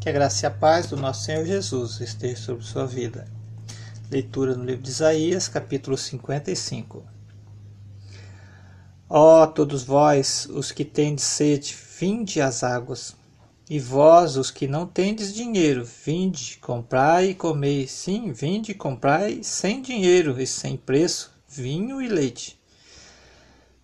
[0.00, 3.26] Que a graça e a paz do nosso Senhor Jesus esteja sobre sua vida.
[4.08, 7.04] Leitura no livro de Isaías, capítulo 55.
[9.10, 13.16] Ó todos vós, os que tendes sede, vinde às águas.
[13.68, 17.88] E vós, os que não tendes dinheiro, vinde, comprai e comei.
[17.88, 22.56] Sim, vinde, comprai sem dinheiro e sem preço, vinho e leite.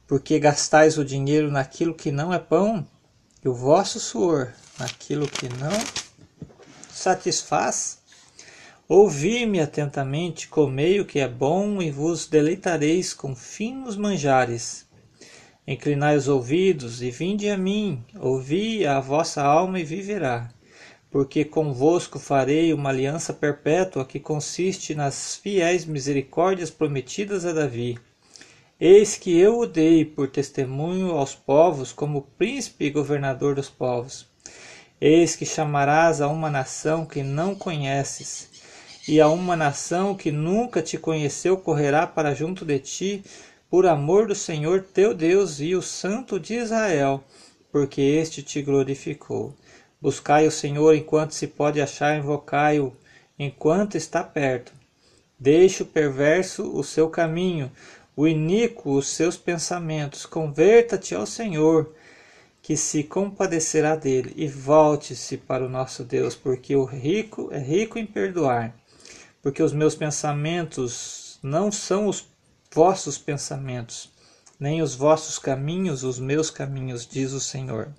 [0.07, 2.87] Porque gastais o dinheiro naquilo que não é pão,
[3.45, 6.05] e o vosso suor naquilo que não
[6.89, 8.03] satisfaz?
[8.87, 14.87] Ouvi-me atentamente, comei o que é bom e vos deleitareis com finos manjares.
[15.67, 20.51] Inclinai os ouvidos e vinde a mim, ouvi a vossa alma e viverá.
[21.11, 27.99] Porque convosco farei uma aliança perpétua que consiste nas fiéis misericórdias prometidas a Davi.
[28.79, 34.34] Eis que eu o dei por testemunho aos povos como príncipe e governador dos povos.
[35.01, 38.49] Eis que chamarás a uma nação que não conheces,
[39.07, 43.25] e a uma nação que nunca te conheceu correrá para junto de ti,
[43.69, 47.23] por amor do Senhor teu Deus e o Santo de Israel,
[47.73, 49.55] porque este te glorificou.
[50.01, 52.95] Buscai o Senhor enquanto se pode achar, invocai-o
[53.39, 54.73] enquanto está perto.
[55.39, 57.71] Deixe o perverso o seu caminho,
[58.17, 60.25] o iníquo os seus pensamentos.
[60.25, 61.93] Converta-te ao Senhor
[62.65, 67.99] que se compadecerá dele, e volte-se para o nosso Deus, porque o rico é rico
[67.99, 68.75] em perdoar.
[69.43, 72.27] Porque os meus pensamentos não são os
[72.73, 74.11] vossos pensamentos,
[74.59, 77.93] nem os vossos caminhos os meus caminhos, diz o Senhor.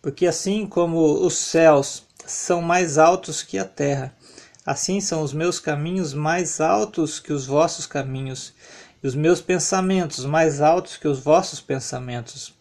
[0.00, 4.16] Porque assim como os céus são mais altos que a terra,
[4.64, 8.54] assim são os meus caminhos mais altos que os vossos caminhos,
[9.02, 12.54] e os meus pensamentos mais altos que os vossos pensamentos.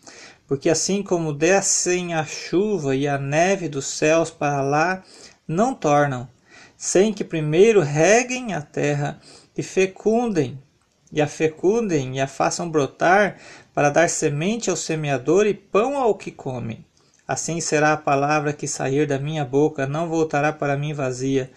[0.48, 5.04] Porque assim como descem a chuva e a neve dos céus para lá,
[5.48, 6.28] não tornam,
[6.78, 9.20] sem que primeiro reguem a terra
[9.58, 10.62] e fecundem,
[11.12, 13.38] e a fecundem e a façam brotar
[13.74, 16.86] para dar semente ao semeador e pão ao que come.
[17.28, 21.52] Assim será a palavra que sair da minha boca, não voltará para mim vazia,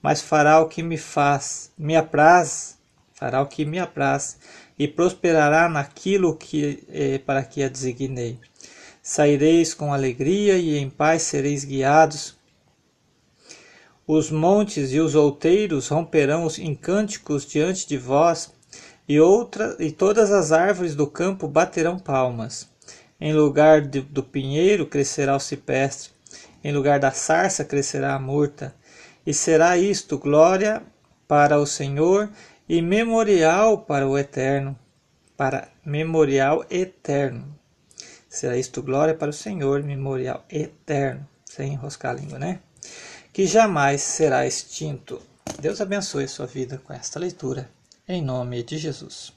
[0.00, 2.75] mas fará o que me faz, me apraz
[3.16, 4.38] fará o que me apraz
[4.78, 8.38] e prosperará naquilo que eh, para que a designei.
[9.02, 12.36] Saireis com alegria e em paz sereis guiados.
[14.06, 18.52] Os montes e os outeiros romperão em cânticos diante de vós,
[19.08, 22.68] e, outra, e todas as árvores do campo baterão palmas.
[23.20, 26.10] Em lugar de, do pinheiro crescerá o cipestre,
[26.62, 28.74] em lugar da sarça crescerá a murta,
[29.24, 30.82] e será isto glória
[31.26, 32.28] para o Senhor
[32.68, 34.78] e memorial para o eterno,
[35.36, 37.56] para memorial eterno.
[38.28, 42.60] Será isto glória para o Senhor, memorial eterno, sem enroscar a língua, né?
[43.32, 45.22] Que jamais será extinto.
[45.60, 47.70] Deus abençoe sua vida com esta leitura,
[48.08, 49.32] em nome de Jesus.